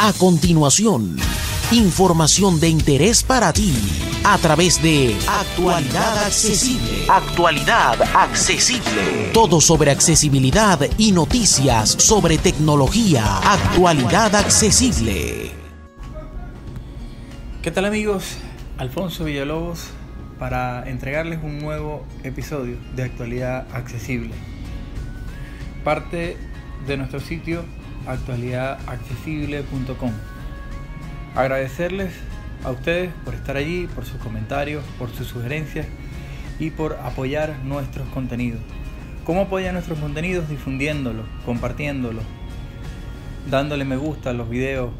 A 0.00 0.12
continuación, 0.12 1.16
información 1.72 2.60
de 2.60 2.68
interés 2.68 3.24
para 3.24 3.52
ti 3.52 3.74
a 4.24 4.38
través 4.38 4.80
de 4.80 5.16
Actualidad 5.26 6.18
Accesible. 6.24 7.04
Actualidad 7.08 8.00
Accesible. 8.14 9.32
Todo 9.34 9.60
sobre 9.60 9.90
accesibilidad 9.90 10.78
y 10.98 11.10
noticias 11.10 11.90
sobre 11.90 12.38
tecnología. 12.38 13.38
Actualidad 13.38 14.36
Accesible. 14.36 15.50
¿Qué 17.60 17.72
tal 17.72 17.84
amigos? 17.84 18.36
Alfonso 18.76 19.24
Villalobos 19.24 19.88
para 20.38 20.88
entregarles 20.88 21.40
un 21.42 21.58
nuevo 21.58 22.06
episodio 22.22 22.76
de 22.94 23.02
Actualidad 23.02 23.66
Accesible. 23.72 24.30
Parte 25.82 26.36
de 26.86 26.96
nuestro 26.96 27.18
sitio 27.18 27.64
actualidadaccesible.com. 28.06 30.12
Agradecerles 31.34 32.12
a 32.64 32.70
ustedes 32.70 33.10
por 33.24 33.34
estar 33.34 33.56
allí, 33.56 33.88
por 33.94 34.04
sus 34.04 34.20
comentarios, 34.20 34.84
por 34.98 35.10
sus 35.10 35.28
sugerencias 35.28 35.86
y 36.58 36.70
por 36.70 36.98
apoyar 37.02 37.58
nuestros 37.64 38.08
contenidos. 38.08 38.60
¿Cómo 39.24 39.42
apoyan 39.42 39.74
nuestros 39.74 39.98
contenidos? 39.98 40.48
Difundiéndolos, 40.48 41.26
compartiéndolos, 41.44 42.24
dándole 43.50 43.84
me 43.84 43.96
gusta 43.96 44.30
a 44.30 44.32
los 44.32 44.48
videos, 44.48 44.90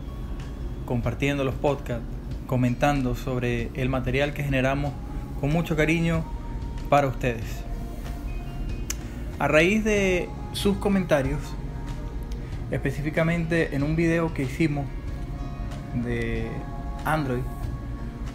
compartiendo 0.84 1.44
los 1.44 1.54
podcasts, 1.54 2.04
comentando 2.46 3.14
sobre 3.14 3.70
el 3.74 3.88
material 3.88 4.34
que 4.34 4.44
generamos 4.44 4.92
con 5.40 5.50
mucho 5.50 5.76
cariño 5.76 6.24
para 6.88 7.06
ustedes. 7.06 7.64
A 9.38 9.48
raíz 9.48 9.84
de 9.84 10.28
sus 10.52 10.78
comentarios, 10.78 11.40
específicamente 12.70 13.74
en 13.74 13.82
un 13.82 13.96
video 13.96 14.34
que 14.34 14.42
hicimos 14.42 14.86
de 15.94 16.48
Android, 17.04 17.42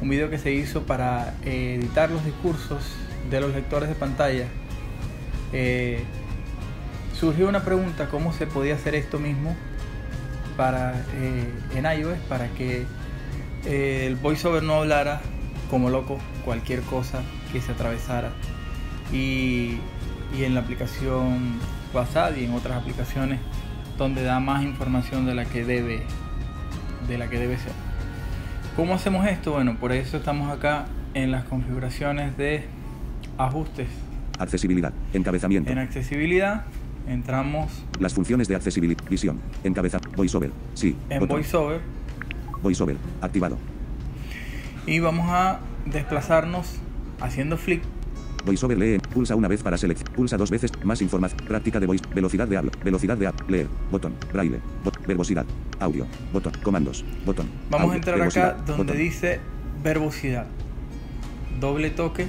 un 0.02 0.10
video 0.10 0.30
que 0.30 0.38
se 0.38 0.52
hizo 0.52 0.84
para 0.84 1.36
eh, 1.44 1.76
editar 1.80 2.10
los 2.10 2.26
discursos 2.26 2.84
de 3.30 3.40
los 3.40 3.54
lectores 3.54 3.90
de 3.90 3.96
pantalla, 3.96 4.48
eh, 5.54 6.04
surgió 7.14 7.48
una 7.48 7.64
pregunta 7.64 8.10
cómo 8.10 8.34
se 8.34 8.48
podía 8.48 8.76
hacer 8.76 8.96
esto 8.96 9.20
mismo 9.20 9.56
para 10.58 10.94
eh, 11.16 11.50
en 11.76 11.86
iOS 11.86 12.18
para 12.28 12.48
que 12.50 12.86
el 13.66 14.16
voiceover 14.16 14.62
no 14.62 14.76
hablara 14.76 15.22
como 15.70 15.90
loco 15.90 16.20
cualquier 16.44 16.82
cosa 16.82 17.22
que 17.52 17.62
se 17.62 17.72
atravesara 17.72 18.32
y, 19.12 19.78
y 20.38 20.44
en 20.44 20.54
la 20.54 20.62
aplicación 20.62 21.60
WhatsApp 21.94 22.38
y 22.38 22.46
en 22.46 22.54
otras 22.54 22.82
aplicaciones 22.82 23.40
donde 23.98 24.24
da 24.24 24.40
más 24.40 24.64
información 24.64 25.26
de 25.26 25.36
la 25.36 25.46
que 25.46 25.64
debe 25.64 26.02
de 27.08 27.18
la 27.18 27.30
que 27.30 27.38
debe 27.38 27.58
ser. 27.58 27.74
¿Cómo 28.76 28.96
hacemos 28.96 29.28
esto? 29.28 29.52
Bueno, 29.52 29.76
por 29.76 29.92
eso 29.92 30.18
estamos 30.18 30.52
acá 30.52 30.86
en 31.14 31.32
las 31.32 31.44
configuraciones 31.44 32.38
de 32.38 32.66
ajustes. 33.38 33.88
Accesibilidad, 34.40 34.94
encabezamiento. 35.14 35.72
En 35.72 35.78
accesibilidad 35.78 36.64
entramos 37.08 37.84
Las 38.00 38.14
funciones 38.14 38.48
de 38.48 38.56
accesibilidad, 38.56 39.04
visión, 39.10 39.40
encabeza, 39.64 40.00
voiceover, 40.16 40.52
sí, 40.74 40.96
en 41.10 41.20
botón, 41.20 41.38
VoiceOver 41.38 41.82
voiceover, 42.62 42.96
activado, 43.22 43.58
y 44.88 45.00
vamos 45.00 45.28
a 45.30 45.60
desplazarnos 45.86 46.78
haciendo 47.20 47.58
flick 47.58 47.82
voiceover 48.46 48.78
lee, 48.78 49.00
pulsa 49.14 49.36
una 49.36 49.48
vez 49.48 49.64
para 49.64 49.78
seleccionar, 49.78 50.16
pulsa 50.16 50.38
dos 50.38 50.50
veces, 50.50 50.72
más 50.84 51.02
información, 51.02 51.40
práctica 51.48 51.80
de 51.80 51.86
voice, 51.86 52.04
velocidad 52.14 52.48
de 52.48 52.58
habla, 52.58 52.72
velocidad 52.84 53.18
de 53.18 53.28
habla, 53.28 53.46
leer, 53.48 53.68
botón, 53.92 54.14
braille, 54.32 54.60
bot, 54.84 55.06
verbosidad, 55.06 55.46
audio, 55.80 56.06
botón, 56.32 56.54
comandos, 56.64 57.04
botón. 57.26 57.48
Vamos 57.70 57.92
a 57.92 57.96
audio, 57.96 57.96
entrar 57.96 58.22
acá 58.22 58.54
donde 58.66 58.84
botón, 58.84 58.98
dice 58.98 59.40
verbosidad. 59.84 60.48
Doble 61.60 61.90
toque 61.90 62.28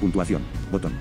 puntuación, 0.00 0.42
botón, 0.72 0.92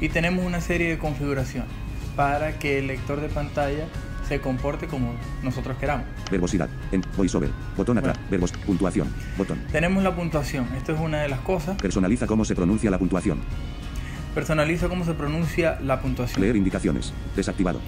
y 0.00 0.08
tenemos 0.08 0.44
una 0.44 0.60
serie 0.60 0.90
de 0.90 0.98
configuraciones 0.98 1.70
para 2.16 2.58
que 2.58 2.78
el 2.78 2.88
lector 2.88 3.20
de 3.20 3.28
pantalla 3.28 3.86
se 4.28 4.40
comporte 4.40 4.86
como 4.86 5.14
nosotros 5.42 5.76
queramos. 5.78 6.06
verbosidad, 6.30 6.68
en, 6.92 7.02
voiceover, 7.16 7.50
botón 7.76 7.96
atrás, 7.98 8.18
verbos, 8.30 8.52
puntuación, 8.52 9.08
botón. 9.38 9.58
Tenemos 9.72 10.02
la 10.02 10.14
puntuación, 10.14 10.66
esto 10.76 10.92
es 10.92 11.00
una 11.00 11.22
de 11.22 11.28
las 11.28 11.40
cosas. 11.40 11.80
Personaliza 11.80 12.26
cómo 12.26 12.44
se 12.44 12.54
pronuncia 12.54 12.90
la 12.90 12.98
puntuación. 12.98 13.38
Personaliza 14.34 14.88
cómo 14.88 15.04
se 15.04 15.14
pronuncia 15.14 15.78
la 15.80 16.00
puntuación. 16.00 16.42
Leer 16.42 16.56
indicaciones, 16.56 17.14
desactivado. 17.34 17.80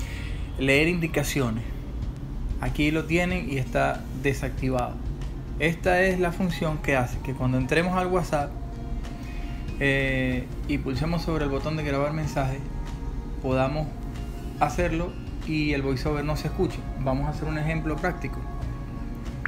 Leer 0.59 0.89
indicaciones. 0.89 1.63
Aquí 2.63 2.91
lo 2.91 3.05
tienen 3.05 3.51
y 3.51 3.59
está 3.59 4.03
desactivado. 4.23 4.95
Esta 5.59 6.03
es 6.03 6.19
la 6.21 6.33
función 6.33 6.79
que 6.79 6.97
hace 6.97 7.19
que 7.19 7.35
cuando 7.35 7.59
entremos 7.59 7.97
al 7.97 8.07
WhatsApp 8.07 8.51
eh, 9.79 10.47
y 10.69 10.79
pulsemos 10.79 11.23
sobre 11.23 11.45
el 11.45 11.51
botón 11.51 11.77
de 11.77 11.85
grabar 11.85 12.15
mensaje, 12.15 12.59
podamos 13.43 13.87
hacerlo 14.59 15.13
y 15.47 15.73
el 15.73 15.83
voiceover 15.83 16.25
no 16.25 16.37
se 16.37 16.49
escuche. 16.49 16.79
Vamos 17.05 17.27
a 17.27 17.31
hacer 17.31 17.49
un 17.49 17.59
ejemplo 17.59 17.97
práctico. 17.97 18.39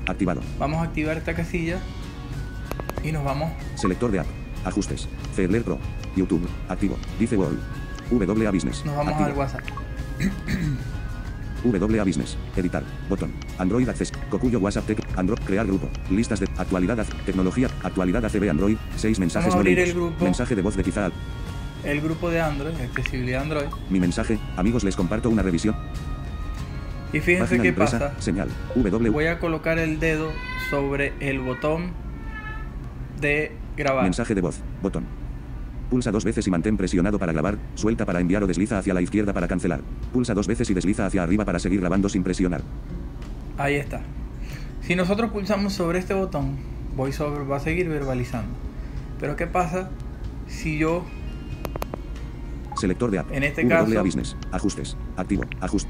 Activado. 0.06 0.40
Vamos 0.58 0.80
a 0.80 0.84
activar 0.84 1.16
esta 1.16 1.34
casilla 1.34 1.78
y 3.04 3.12
nos 3.12 3.24
vamos 3.24 3.50
Selector 3.76 4.10
de 4.10 4.20
app. 4.20 4.26
Ajustes. 4.64 5.08
Fairler 5.34 5.62
Pro. 5.62 5.78
YouTube. 6.16 6.48
Activo. 6.68 6.96
Dice 7.18 7.36
World. 7.36 7.58
WA 8.10 8.50
Business. 8.50 8.84
nos 8.84 8.96
vamos 8.96 9.12
Activo. 9.14 9.28
al 9.30 9.36
WhatsApp. 9.38 9.60
WA 11.64 12.04
Business. 12.04 12.36
Editar. 12.56 12.82
Botón. 13.08 13.32
Android 13.58 13.88
Access. 13.88 14.12
Cocuyo 14.30 14.58
WhatsApp 14.58 14.86
Tech. 14.86 14.98
Android. 15.16 15.38
Crear 15.46 15.66
grupo. 15.66 15.88
Listas 16.10 16.40
de 16.40 16.48
actualidad. 16.58 16.98
ac- 16.98 17.24
Tecnología. 17.24 17.68
Actualidad 17.84 18.24
ACB 18.24 18.50
Android. 18.50 18.76
6 18.96 19.20
mensajes 19.20 19.50
Vamos 19.50 19.54
a 19.54 19.56
no 19.56 19.60
abrir 19.60 19.76
leídos. 19.78 19.94
el 19.94 20.00
grupo. 20.00 20.24
Mensaje 20.24 20.54
de 20.56 20.62
voz 20.62 20.76
de 20.76 20.82
quizá. 20.82 21.10
El 21.84 22.00
grupo 22.00 22.30
de 22.30 22.40
Android, 22.40 22.74
accesibilidad 22.80 23.42
Android. 23.42 23.66
Mi 23.90 23.98
mensaje. 23.98 24.38
Amigos 24.56 24.84
les 24.84 24.94
comparto 24.94 25.28
una 25.30 25.42
revisión. 25.42 25.74
Y 27.12 27.20
fíjense 27.20 27.40
Página 27.44 27.62
qué 27.62 27.68
empresa. 27.70 27.98
pasa. 27.98 28.20
Señal. 28.20 28.48
W. 28.74 29.10
Voy 29.10 29.26
a 29.26 29.38
colocar 29.38 29.78
el 29.78 29.98
dedo 30.00 30.30
sobre 30.70 31.12
el 31.20 31.40
botón 31.40 31.92
de 33.20 33.52
grabar. 33.76 34.04
Mensaje 34.04 34.34
de 34.34 34.40
voz. 34.40 34.60
Botón. 34.80 35.04
Pulsa 35.90 36.10
dos 36.10 36.24
veces 36.24 36.46
y 36.46 36.50
mantén 36.50 36.78
presionado 36.78 37.18
para 37.18 37.32
grabar, 37.32 37.58
suelta 37.74 38.06
para 38.06 38.20
enviar 38.20 38.42
o 38.42 38.46
desliza 38.46 38.78
hacia 38.78 38.94
la 38.94 39.02
izquierda 39.02 39.34
para 39.34 39.46
cancelar. 39.46 39.82
Pulsa 40.12 40.32
dos 40.32 40.46
veces 40.46 40.70
y 40.70 40.74
desliza 40.74 41.04
hacia 41.04 41.22
arriba 41.22 41.44
para 41.44 41.58
seguir 41.58 41.80
grabando 41.80 42.08
sin 42.08 42.22
presionar. 42.22 42.62
Ahí 43.58 43.74
está. 43.74 44.00
Si 44.80 44.96
nosotros 44.96 45.30
pulsamos 45.32 45.74
sobre 45.74 45.98
este 45.98 46.14
botón, 46.14 46.56
VoiceOver 46.96 47.50
va 47.50 47.56
a 47.56 47.60
seguir 47.60 47.90
verbalizando. 47.90 48.54
Pero 49.20 49.36
¿qué 49.36 49.46
pasa 49.46 49.90
si 50.48 50.78
yo 50.78 51.04
Selector 52.82 53.12
de 53.12 53.20
app. 53.20 53.30
En 53.30 53.44
este 53.44 53.66
caso- 53.68 54.02
Business. 54.02 54.36
Ajustes. 54.50 54.96
Activo. 55.16 55.44
Ajuste. 55.60 55.88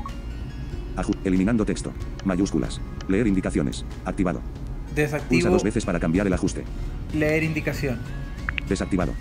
Aju- 0.94 1.16
eliminando 1.24 1.64
texto. 1.64 1.90
Mayúsculas. 2.26 2.82
Leer 3.08 3.26
indicaciones. 3.26 3.86
Activado. 4.04 4.40
Pulsa 4.40 4.94
desactivo 4.94 5.48
dos 5.48 5.62
veces 5.62 5.86
para 5.86 5.98
cambiar 5.98 6.26
el 6.26 6.34
ajuste. 6.34 6.64
leer 7.14 7.44
indicación? 7.44 7.98
Desactivado. 8.68 9.14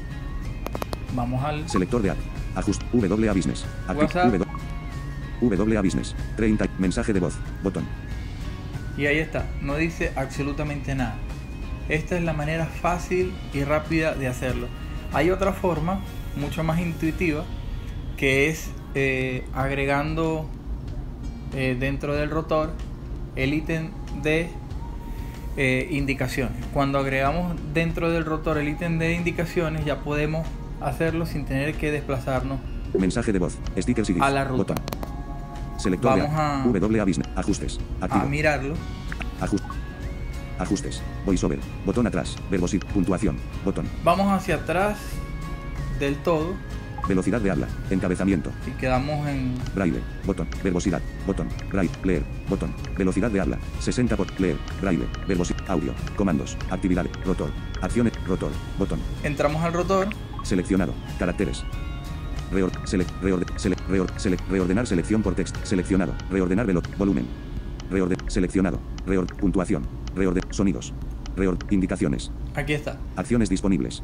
Vamos 1.15 1.41
al 1.45 1.69
Selector 1.69 2.01
de 2.01 2.09
app. 2.09 2.17
Ajuste. 2.55 2.83
WA 2.91 3.31
Business. 3.33 3.63
Activo. 3.87 4.09
W- 5.39 5.57
WA 5.73 5.81
Business. 5.81 6.13
30. 6.35 6.67
Mensaje 6.77 7.13
de 7.13 7.21
voz. 7.21 7.35
Botón. 7.63 7.85
y 8.97 9.05
ahí 9.05 9.19
está. 9.19 9.45
No 9.61 9.77
dice 9.77 10.11
absolutamente 10.17 10.93
nada. 10.93 11.15
Esta 11.87 12.17
es 12.17 12.23
la 12.23 12.33
manera 12.33 12.65
fácil 12.65 13.33
y 13.53 13.63
rápida 13.63 14.13
de 14.13 14.27
hacerlo. 14.27 14.67
Hay 15.13 15.29
otra 15.29 15.53
forma, 15.53 16.01
mucho 16.35 16.63
más 16.65 16.79
intuitiva, 16.81 17.45
que 18.21 18.49
es 18.49 18.69
eh, 18.93 19.43
agregando 19.51 20.45
eh, 21.55 21.75
dentro 21.79 22.13
del 22.13 22.29
rotor 22.29 22.69
el 23.35 23.51
ítem 23.55 23.89
de 24.21 24.47
eh, 25.57 25.87
indicaciones. 25.89 26.63
Cuando 26.71 26.99
agregamos 26.99 27.55
dentro 27.73 28.11
del 28.11 28.23
rotor 28.23 28.59
el 28.59 28.69
ítem 28.69 28.99
de 28.99 29.13
indicaciones 29.13 29.85
ya 29.85 30.01
podemos 30.01 30.45
hacerlo 30.81 31.25
sin 31.25 31.45
tener 31.45 31.73
que 31.73 31.89
desplazarnos. 31.91 32.59
Mensaje 32.93 33.33
de 33.33 33.39
voz. 33.39 33.57
Stickers 33.75 34.11
y. 34.11 34.17
A 34.21 34.29
la 34.29 34.43
ruta. 34.43 34.75
Botón. 34.75 35.79
Selector 35.79 36.19
Vamos 36.19 36.29
a- 36.35 36.63
WA 36.67 37.03
Business. 37.03 37.27
Ajustes. 37.35 37.79
Activo. 38.01 38.23
A 38.23 38.27
mirarlo. 38.27 38.75
Ajust- 39.41 39.63
Ajustes. 40.59 41.01
VoiceOver. 41.25 41.57
Botón 41.87 42.05
atrás. 42.05 42.35
Verbosid. 42.51 42.83
Puntuación. 42.93 43.37
Botón. 43.65 43.87
Vamos 44.03 44.31
hacia 44.31 44.57
atrás 44.57 44.99
del 45.99 46.17
todo 46.17 46.53
Velocidad 47.07 47.41
de 47.41 47.51
habla. 47.51 47.67
Encabezamiento. 47.89 48.51
y 48.67 48.71
quedamos 48.71 49.27
en 49.27 49.55
Braille. 49.75 49.99
Botón. 50.25 50.47
Verbosidad. 50.63 51.01
Botón. 51.25 51.47
Braille. 51.69 51.91
Leer. 52.03 52.23
Botón. 52.49 52.73
Velocidad 52.97 53.31
de 53.31 53.41
habla. 53.41 53.57
60 53.79 54.15
por 54.15 54.39
leer. 54.39 54.57
Braille. 54.81 55.05
Verbosidad. 55.27 55.61
Audio. 55.69 55.93
Comandos. 56.15 56.57
Actividades. 56.69 57.11
Rotor. 57.25 57.51
Acciones. 57.81 58.13
Rotor. 58.27 58.51
Botón. 58.77 58.99
entramos 59.23 59.61
al 59.63 59.73
rotor 59.73 60.09
Seleccionado. 60.43 60.93
Caracteres. 61.19 61.63
Reor, 62.51 62.71
selec, 62.85 63.07
reorde, 63.21 63.45
selec, 63.55 63.79
reor, 63.87 64.11
selec, 64.17 64.41
reordenar 64.49 64.85
selección 64.85 65.21
por 65.23 65.35
text. 65.35 65.55
Seleccionado. 65.63 66.13
Reordenar 66.29 66.65
velo, 66.65 66.81
volumen. 66.97 67.25
Reorden, 67.89 68.17
seleccionado. 68.27 68.79
Reord. 69.05 69.27
Puntuación. 69.37 69.87
Reord. 70.15 70.39
Sonidos. 70.49 70.93
Reord. 71.35 71.59
Indicaciones. 71.71 72.31
Aquí 72.55 72.73
está. 72.73 72.97
Acciones 73.15 73.49
disponibles. 73.49 74.03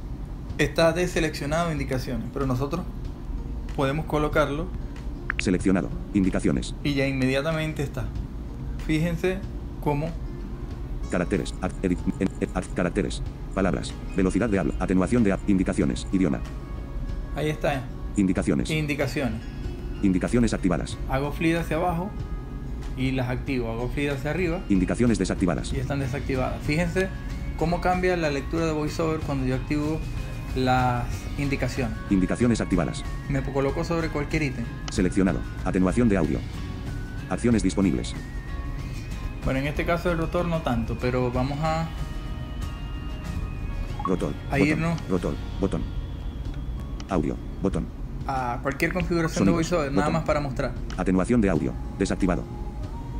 Está 0.57 0.92
deseleccionado 0.92 1.71
indicaciones, 1.71 2.27
pero 2.33 2.45
nosotros 2.48 2.81
podemos 3.75 4.06
colocarlo 4.06 4.68
Seleccionado. 5.38 5.89
Indicaciones. 6.15 6.74
y 6.83 6.95
ya 6.95 7.06
inmediatamente 7.07 7.83
está. 7.83 8.06
Fíjense 8.88 9.38
cómo 9.81 10.09
Caracteres. 11.12 11.54
Act, 11.62 11.86
edit, 11.86 12.00
act, 12.54 12.74
caracteres. 12.74 13.21
Palabras. 13.54 13.94
Velocidad 14.18 14.50
de 14.50 14.59
habla. 14.59 14.74
Atenuación 14.80 15.24
de 15.24 15.31
app. 15.31 15.39
Indicaciones. 15.50 16.06
Idioma. 16.12 16.39
ahí 17.36 17.50
está. 17.50 17.83
Indicaciones. 18.18 18.69
Indicaciones. 18.71 19.42
Indicaciones 20.04 20.54
activadas. 20.54 20.98
Hago 21.09 21.31
flit 21.31 21.56
hacia 21.56 21.77
abajo 21.77 22.09
y 22.98 23.12
las 23.12 23.30
activo. 23.30 23.71
Hago 23.71 23.88
flit 23.89 24.09
hacia 24.09 24.31
arriba 24.31 24.59
Indicaciones 24.69 25.18
desactivadas. 25.19 25.71
y 25.71 25.77
están 25.77 26.00
desactivadas. 26.00 26.62
Fíjense 26.63 27.07
cómo 27.57 27.80
cambia 27.80 28.18
la 28.18 28.30
lectura 28.30 28.65
de 28.65 28.74
VoiceOver 28.74 29.19
cuando 29.21 29.45
yo 29.45 29.56
activo 29.56 30.00
las 30.55 31.05
indicaciones. 31.38 31.97
Indicaciones 32.09 32.61
activadas. 32.61 33.03
Me 33.29 33.41
coloco 33.44 33.83
sobre 33.83 34.09
cualquier 34.09 34.44
ítem. 34.44 34.65
Seleccionado. 34.91 35.39
Atenuación 35.65 36.09
de 36.09 36.17
audio. 36.17 36.39
Acciones 37.29 37.63
disponibles. 37.63 38.13
Bueno, 39.44 39.59
en 39.59 39.67
este 39.67 39.85
caso 39.85 40.11
el 40.11 40.17
rotor 40.17 40.45
no 40.45 40.61
tanto, 40.61 40.97
pero 40.99 41.31
vamos 41.31 41.57
a 41.61 41.88
Rotor. 44.07 44.33
Botón, 44.49 44.81
no. 44.81 44.95
Rotor. 45.09 45.35
Botón. 45.59 45.81
Audio. 47.09 47.35
Botón. 47.61 47.85
a 48.25 48.59
cualquier 48.61 48.94
configuración 48.94 49.45
de 49.45 49.51
Sonidos. 49.51 49.69
VoiceOver, 49.69 49.91
nada 49.91 50.09
más 50.09 50.23
para 50.23 50.39
mostrar. 50.39 50.73
Atenuación 50.97 51.41
de 51.41 51.49
audio. 51.49 51.73
Desactivado. 51.97 52.44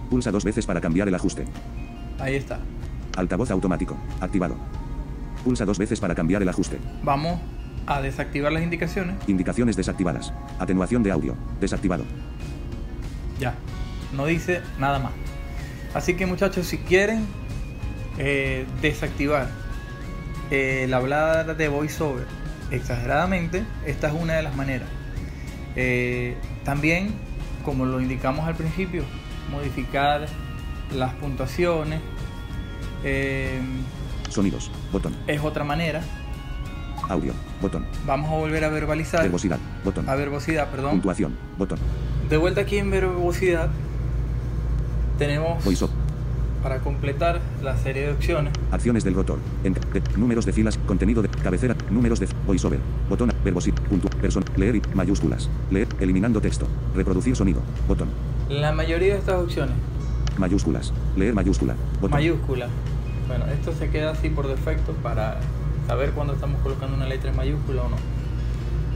Pulsa 0.10 0.32
dos 0.32 0.44
veces 0.44 0.66
para 0.66 0.80
cambiar 0.80 1.08
el 1.08 1.16
ajuste. 1.16 1.46
Ahí 2.20 2.36
está. 2.36 2.60
Altavoz 3.18 3.52
automático. 3.52 3.98
Activado. 4.22 4.56
Pulsa 5.48 5.64
dos 5.64 5.78
veces 5.78 6.02
para 6.02 6.14
cambiar 6.14 6.42
el 6.42 6.50
ajuste. 6.50 6.78
Vamos 7.04 7.40
a 7.86 8.02
desactivar 8.02 8.52
las 8.52 8.64
indicaciones. 8.64 9.16
Indicaciones 9.28 9.78
desactivadas. 9.78 10.34
Atenuación 10.60 11.04
de 11.04 11.12
audio. 11.12 11.38
Desactivado. 11.62 12.04
Ya. 13.40 13.56
No 14.12 14.26
dice 14.26 14.62
nada 14.78 15.00
más. 15.00 15.14
Así 15.94 16.16
que 16.16 16.26
muchachos, 16.26 16.68
si 16.68 16.80
quieren 16.80 17.26
eh, 18.18 18.66
desactivar 18.82 19.48
eh, 20.52 20.86
la 20.90 20.98
hablada 20.98 21.54
de 21.54 21.70
VoiceOver 21.70 22.26
exageradamente, 22.70 23.64
esta 23.86 24.10
es 24.10 24.14
una 24.22 24.34
de 24.34 24.44
las 24.44 24.54
maneras. 24.54 24.90
Eh, 25.78 26.36
también, 26.66 27.14
como 27.64 27.86
lo 27.86 28.02
indicamos 28.02 28.46
al 28.46 28.56
principio, 28.56 29.06
modificar 29.50 30.28
las 30.94 31.14
puntuaciones 31.14 32.02
eh, 33.06 33.62
Sonidos. 34.30 34.72
Botón. 34.92 35.14
es 35.28 35.42
otra 35.42 35.64
manera. 35.64 36.02
Audio. 37.10 37.34
Botón. 37.62 37.86
Vamos 38.06 38.30
a 38.32 38.36
volver 38.36 38.64
a 38.64 38.70
verbalizar. 38.70 39.22
Verbosidad. 39.24 39.60
Botón. 39.86 40.10
A 40.10 40.16
verbosidad, 40.16 40.70
perdón. 40.70 40.92
Puntuación. 40.92 41.36
Botón. 41.58 41.80
De 42.30 42.36
vuelta 42.38 42.62
aquí 42.62 42.78
en 42.78 42.92
verbosidad, 42.92 43.70
tenemos 45.18 45.64
VoiceOver. 45.64 45.96
para 46.62 46.80
completar 46.80 47.40
la 47.64 47.78
serie 47.78 48.08
de 48.08 48.12
opciones. 48.14 48.52
Acciones 48.72 49.04
del 49.06 49.14
rotor. 49.14 49.40
En- 49.64 49.74
de- 49.74 49.80
números 50.18 50.46
de 50.46 50.52
filas. 50.54 50.78
Contenido 50.86 51.22
de 51.22 51.30
cabecera. 51.30 51.76
Números 51.90 52.20
de 52.20 52.28
voiceover. 52.46 52.80
Botón. 53.10 53.32
Verbosidad. 53.44 53.82
Punto. 53.84 54.10
Person. 54.10 54.44
Leer 54.58 54.76
y 54.78 54.82
mayúsculas. 54.94 55.50
Leer. 55.72 55.88
Eliminando 56.02 56.42
texto. 56.42 56.68
Reproducir 56.94 57.36
sonido. 57.36 57.62
Botón. 57.88 58.10
La 58.50 58.72
mayoría 58.74 59.14
de 59.14 59.20
estas 59.20 59.36
opciones, 59.42 59.76
Mayúsculas. 60.38 60.94
Leer 61.16 61.34
mayúscula. 61.34 61.76
Botón. 61.96 62.12
mayúscula. 62.12 62.68
Bueno, 63.28 63.46
esto 63.48 63.74
se 63.74 63.90
queda 63.90 64.12
así 64.12 64.30
por 64.30 64.48
defecto 64.48 64.94
para 65.04 65.40
saber 65.88 66.12
cuándo 66.12 66.34
estamos 66.34 66.62
colocando 66.62 66.96
una 66.96 67.06
letra 67.08 67.30
en 67.30 67.36
mayúscula 67.36 67.84
o 67.84 67.90
no. 67.90 67.98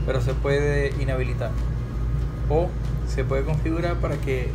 Pero 0.06 0.20
se 0.20 0.34
puede 0.34 0.92
inhabilitar. 1.00 1.50
O 2.48 2.68
se 3.08 3.24
puede 3.24 3.44
configurar 3.44 3.96
para 3.96 4.16
que 4.16 4.48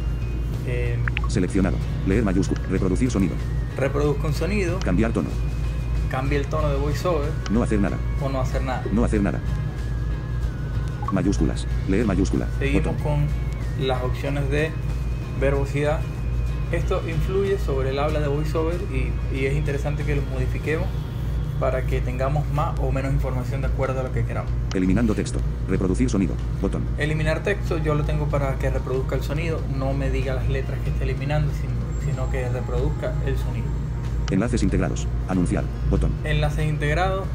eh, 0.65 0.97
Seleccionado. 1.27 1.77
Leer 2.07 2.23
mayúscula. 2.23 2.61
Reproducir 2.69 3.11
sonido. 3.11 3.35
reproduzca 3.77 4.27
un 4.27 4.33
sonido, 4.33 4.79
Cambiar 4.79 5.11
tono. 5.11 5.29
cambie 6.09 6.39
el 6.39 6.47
tono 6.47 6.69
de 6.69 6.77
voiceover 6.77 7.29
No 7.51 7.61
hacer 7.63 7.79
nada. 7.79 7.97
o 8.21 8.29
no 8.29 8.41
hacer 8.41 8.63
nada. 8.63 8.83
No 8.91 9.03
hacer 9.03 9.21
nada. 9.21 9.39
Mayúsculas. 11.11 11.65
Leer 11.87 12.05
mayúscula. 12.05 12.47
Seguimos 12.59 12.83
Botón. 12.83 13.01
con 13.03 13.87
las 13.87 14.03
opciones 14.03 14.49
de 14.49 14.71
verbosidad. 15.39 15.99
Esto 16.71 17.01
influye 17.07 17.57
sobre 17.59 17.91
el 17.91 17.99
habla 17.99 18.19
de 18.19 18.27
voiceover 18.27 18.75
y, 18.91 19.11
y 19.35 19.45
es 19.45 19.55
interesante 19.55 20.03
que 20.03 20.15
los 20.15 20.25
modifiquemos 20.27 20.87
para 21.59 21.85
que 21.87 22.01
tengamos 22.01 22.47
más 22.51 22.77
o 22.79 22.91
menos 22.91 23.11
información 23.13 23.61
de 23.61 23.67
acuerdo 23.67 24.01
a 24.01 24.03
lo 24.03 24.11
que 24.11 24.23
queramos. 24.25 24.51
Eliminando 24.75 25.15
texto. 25.15 25.39
Reproducir 25.67 26.09
sonido. 26.09 26.33
Botón. 26.61 26.83
Eliminar 26.97 27.41
texto 27.41 27.77
yo 27.79 27.95
lo 27.95 28.03
tengo 28.03 28.25
para 28.27 28.55
que 28.59 28.69
reproduzca 28.69 29.15
el 29.15 29.23
sonido, 29.23 29.59
no 29.75 29.93
me 29.93 30.09
diga 30.11 30.33
las 30.35 30.47
letras 30.49 30.77
que 30.83 30.89
esté 30.91 31.05
eliminando, 31.05 31.51
sin- 31.53 32.07
sino 32.11 32.29
que 32.29 32.47
reproduzca 32.49 33.13
el 33.25 33.37
sonido. 33.37 33.65
Enlaces 34.29 34.61
integrados. 34.61 35.07
Anunciar. 35.29 35.63
Botón. 35.89 36.11
Enlaces 36.25 36.65
integrados 36.67 37.25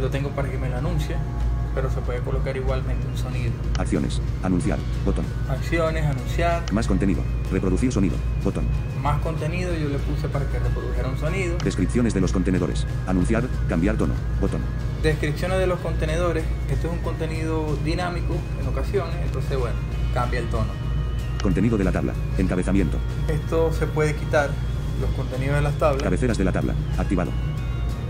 lo 0.00 0.10
tengo 0.10 0.28
para 0.30 0.48
que 0.50 0.58
me 0.58 0.68
lo 0.68 0.76
anuncie, 0.76 1.16
pero 1.74 1.90
se 1.90 2.00
puede 2.00 2.20
colocar 2.20 2.56
igualmente 2.56 3.06
un 3.06 3.16
sonido. 3.16 3.52
Acciones. 3.78 4.20
Anunciar. 4.42 4.78
Botón. 5.04 5.24
Acciones, 5.48 6.04
anunciar, 6.04 6.72
Más 6.72 6.86
contenido. 6.86 7.22
Reproducir 7.50 7.92
sonido. 7.92 8.16
Botón. 8.44 8.64
más 9.02 9.20
contenido 9.20 9.74
yo 9.74 9.88
le 9.88 9.98
puse 9.98 10.28
para 10.28 10.46
que 10.46 10.58
reprodujera 10.58 11.08
un 11.08 11.18
sonido. 11.18 11.56
Descripciones 11.64 12.14
de 12.14 12.20
los 12.20 12.32
contenedores. 12.32 12.86
Anunciar. 13.06 13.44
Cambiar 13.68 13.96
tono. 13.96 14.14
Botón. 14.40 14.60
Descripciones 15.02 15.58
de 15.58 15.66
los 15.66 15.80
contenedores. 15.80 16.44
Esto 16.70 16.88
es 16.88 16.92
un 16.92 17.00
contenido 17.00 17.76
dinámico 17.84 18.36
en 18.60 18.68
ocasiones, 18.68 19.16
entonces 19.24 19.58
bueno, 19.58 19.76
cambia 20.14 20.38
el 20.40 20.46
tono. 20.48 20.70
Contenido 21.42 21.76
de 21.76 21.84
la 21.84 21.90
tabla. 21.92 22.12
Encabezamiento. 22.38 22.98
Esto 23.26 23.72
se 23.72 23.86
puede 23.88 24.14
quitar, 24.14 24.50
los 25.00 25.10
contenidos 25.10 25.56
de 25.56 25.62
las 25.62 25.74
tablas. 25.74 26.02
Cabeceras 26.04 26.38
de 26.38 26.44
la 26.44 26.52
tabla. 26.52 26.74
Activado. 26.98 27.32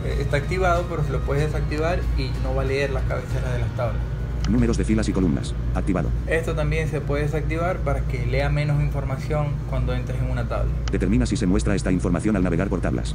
Está 0.05 0.37
activado, 0.37 0.85
pero 0.89 1.05
se 1.05 1.11
lo 1.11 1.21
puedes 1.21 1.45
desactivar 1.45 2.01
y 2.19 2.31
no 2.43 2.55
va 2.55 2.63
a 2.63 2.65
leer 2.65 2.91
las 2.91 3.05
cabeceras 3.05 3.53
de 3.53 3.59
las 3.61 3.71
tablas. 3.77 4.03
Números 4.49 4.77
de 4.77 4.85
filas 4.85 5.09
y 5.09 5.13
columnas. 5.13 5.55
Activado. 5.75 6.09
Esto 6.27 6.55
también 6.55 6.89
se 6.89 7.01
puede 7.01 7.23
desactivar 7.23 7.79
para 7.79 8.01
que 8.01 8.27
lea 8.27 8.49
menos 8.49 8.83
información 8.83 9.49
cuando 9.71 9.95
entres 9.95 10.21
en 10.21 10.31
una 10.31 10.49
tabla. 10.49 10.71
Determina 10.91 11.27
si 11.27 11.37
se 11.37 11.47
muestra 11.47 11.75
esta 11.75 11.93
información 11.93 12.37
al 12.37 12.43
navegar 12.43 12.69
por 12.69 12.81
tablas. 12.81 13.15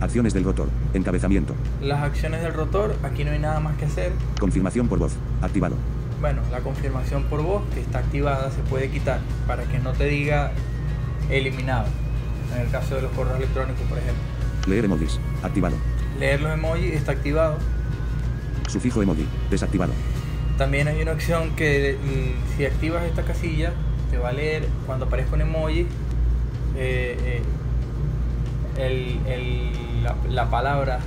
Acciones 0.00 0.34
del 0.34 0.44
rotor. 0.44 0.68
Encabezamiento. 0.94 1.54
Las 1.80 2.02
acciones 2.02 2.42
del 2.42 2.52
rotor, 2.52 2.94
aquí 3.02 3.24
no 3.24 3.32
hay 3.32 3.38
nada 3.38 3.60
más 3.60 3.76
que 3.76 3.86
hacer. 3.86 4.12
Confirmación 4.38 4.88
por 4.88 4.98
voz. 4.98 5.14
Activado. 5.42 5.74
Bueno, 6.20 6.42
la 6.52 6.60
confirmación 6.60 7.24
por 7.24 7.42
voz 7.42 7.62
que 7.74 7.80
está 7.80 7.98
activada 7.98 8.50
se 8.50 8.60
puede 8.62 8.88
quitar 8.88 9.20
para 9.46 9.64
que 9.64 9.78
no 9.78 9.92
te 9.92 10.04
diga 10.04 10.52
eliminado. 11.28 11.86
En 12.54 12.62
el 12.62 12.70
caso 12.70 12.94
de 12.94 13.02
los 13.02 13.10
correos 13.12 13.36
electrónicos, 13.36 13.82
por 13.88 13.98
ejemplo. 13.98 14.22
Leer 14.66 14.84
emojis. 14.84 15.18
Activado. 15.42 15.76
Leer 16.18 16.40
los 16.40 16.52
emojis 16.52 16.92
está 16.94 17.12
activado. 17.12 17.58
Sufijo 18.68 19.02
emoji. 19.02 19.26
Desactivado. 19.50 19.92
También 20.58 20.88
hay 20.88 21.00
una 21.02 21.12
opción 21.12 21.50
que 21.54 21.96
mm, 22.02 22.56
si 22.56 22.64
activas 22.64 23.04
esta 23.04 23.22
casilla, 23.22 23.72
te 24.10 24.18
va 24.18 24.30
a 24.30 24.32
leer 24.32 24.66
cuando 24.86 25.06
aparezca 25.06 25.34
un 25.34 25.42
emoji 25.42 25.80
eh, 26.76 27.16
eh, 27.24 27.42
el- 28.78 29.20
el- 29.26 30.02
la, 30.04 30.14
la 30.30 30.50
palabra 30.50 31.00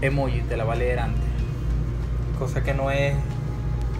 emoji, 0.00 0.40
te 0.42 0.56
la 0.56 0.64
va 0.64 0.74
a 0.74 0.76
leer 0.76 0.98
antes. 1.00 1.22
Cosa 2.38 2.62
que 2.62 2.74
no 2.74 2.90
es 2.90 3.14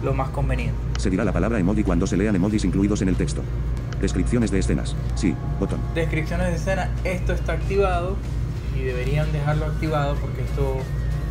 lo 0.03 0.13
más 0.13 0.29
conveniente. 0.29 0.75
Se 0.99 1.09
dirá 1.09 1.23
la 1.25 1.31
palabra 1.33 1.59
emoji 1.59 1.83
cuando 1.83 2.07
se 2.07 2.17
lean 2.17 2.35
emojis 2.35 2.63
incluidos 2.65 3.01
en 3.01 3.09
el 3.09 3.15
texto. 3.15 3.41
Descripciones 4.01 4.51
de 4.51 4.59
escenas. 4.59 4.95
Sí. 5.15 5.33
Botón. 5.59 5.79
Descripciones 5.95 6.47
de 6.49 6.55
escena, 6.55 6.89
esto 7.03 7.33
está 7.33 7.53
activado 7.53 8.15
y 8.77 8.81
deberían 8.81 9.31
dejarlo 9.31 9.65
activado 9.65 10.15
porque 10.15 10.41
esto 10.41 10.77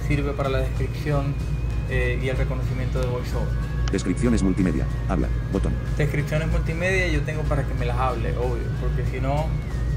sirve 0.06 0.32
para 0.32 0.48
la 0.48 0.58
descripción 0.58 1.34
eh, 1.90 2.20
y 2.22 2.28
el 2.28 2.36
reconocimiento 2.36 3.00
de 3.00 3.06
voiceover. 3.06 3.48
Descripciones 3.90 4.42
multimedia. 4.42 4.86
Habla. 5.08 5.28
Botón. 5.52 5.74
Descripciones 5.98 6.50
multimedia 6.50 7.08
yo 7.08 7.20
tengo 7.22 7.42
para 7.42 7.64
que 7.66 7.74
me 7.74 7.84
las 7.84 7.98
hable, 7.98 8.30
obvio, 8.38 8.64
porque 8.80 9.04
si 9.10 9.20
no, 9.20 9.46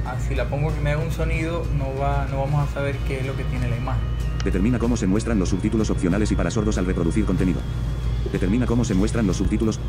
ah, 0.05 0.15
si 0.27 0.35
la 0.35 0.49
pongo 0.49 0.73
que 0.73 0.81
me 0.81 0.91
haga 0.91 1.01
un 1.01 1.11
sonido, 1.11 1.65
no, 1.77 1.97
va, 1.99 2.27
no 2.29 2.39
vamos 2.39 2.69
a 2.69 2.73
saber 2.73 2.97
qué 3.07 3.21
es 3.21 3.25
lo 3.25 3.35
que 3.37 3.45
tiene 3.45 3.69
la 3.69 3.77
imagen. 3.77 4.03
Determina 4.43 4.77
cómo 4.79 4.97
se 4.97 5.07
muestran 5.07 5.39
los 5.39 5.49
subtítulos 5.49 5.89
opcionales 5.89 6.31
y 6.31 6.35
para 6.35 6.51
sordos 6.51 6.77
al 6.77 6.85
reproducir 6.85 7.25
contenido. 7.25 7.61
Determina 8.31 8.65
cómo 8.65 8.83
se 8.83 8.93
muestran 8.93 9.25
los 9.25 9.37
subtítulos. 9.37 9.79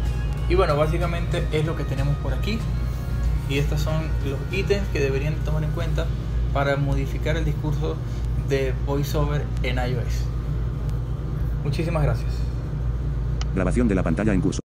Y 0.48 0.54
bueno, 0.54 0.76
básicamente 0.76 1.44
es 1.50 1.66
lo 1.66 1.76
que 1.76 1.84
tenemos 1.84 2.16
por 2.18 2.32
aquí. 2.32 2.58
Y 3.48 3.58
estos 3.58 3.80
son 3.80 4.02
los 4.25 4.38
ítems 4.52 4.86
que 4.92 5.00
deberían 5.00 5.34
tomar 5.44 5.64
en 5.64 5.70
cuenta 5.70 6.06
para 6.56 6.75
modificar 6.78 7.36
el 7.36 7.44
discurso 7.44 7.96
de 8.48 8.72
VoiceOver 8.86 9.44
en 9.62 9.76
iOS. 9.76 10.25
Muchísimas 11.62 12.02
gracias. 12.02 12.32
Grabación 13.54 13.86
de 13.88 13.94
la 13.94 14.02
pantalla 14.02 14.32
en 14.32 14.40
curso. 14.40 14.60